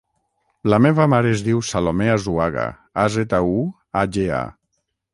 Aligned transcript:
La 0.73 0.79
meva 0.85 1.05
mare 1.15 1.33
es 1.35 1.43
diu 1.49 1.61
Salomé 1.73 2.09
Azuaga: 2.15 2.65
a, 3.05 3.07
zeta, 3.19 3.45
u, 3.55 3.63
a, 4.03 4.09
ge, 4.17 4.29
a. 4.43 4.45